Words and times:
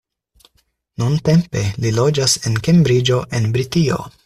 Nuntempe 1.01 1.63
li 1.85 1.93
loĝas 1.99 2.35
en 2.51 2.59
Kembriĝo 2.69 3.21
en 3.41 3.49
Britio. 3.59 4.03